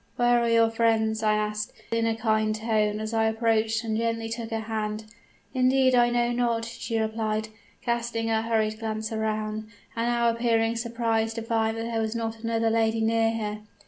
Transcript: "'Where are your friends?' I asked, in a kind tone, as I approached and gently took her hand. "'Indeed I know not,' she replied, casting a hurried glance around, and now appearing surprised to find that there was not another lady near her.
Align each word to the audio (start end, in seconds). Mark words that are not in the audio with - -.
"'Where 0.15 0.39
are 0.41 0.49
your 0.49 0.71
friends?' 0.71 1.21
I 1.21 1.35
asked, 1.35 1.73
in 1.91 2.07
a 2.07 2.15
kind 2.15 2.55
tone, 2.55 2.99
as 2.99 3.13
I 3.13 3.25
approached 3.25 3.83
and 3.83 3.95
gently 3.95 4.29
took 4.29 4.49
her 4.49 4.61
hand. 4.61 5.05
"'Indeed 5.53 5.93
I 5.93 6.09
know 6.09 6.31
not,' 6.31 6.65
she 6.65 6.97
replied, 6.97 7.49
casting 7.83 8.27
a 8.27 8.41
hurried 8.41 8.79
glance 8.79 9.11
around, 9.11 9.67
and 9.95 10.07
now 10.07 10.31
appearing 10.31 10.75
surprised 10.75 11.35
to 11.35 11.43
find 11.43 11.77
that 11.77 11.83
there 11.83 12.01
was 12.01 12.15
not 12.15 12.39
another 12.39 12.71
lady 12.71 13.01
near 13.01 13.29
her. 13.37 13.59